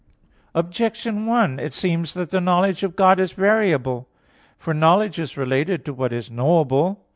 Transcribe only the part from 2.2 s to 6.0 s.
the knowledge of God is variable. For knowledge is related to